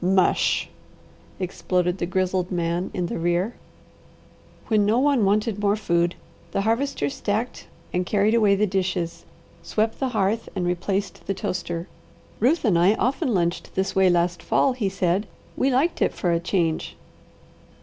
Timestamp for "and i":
12.65-12.95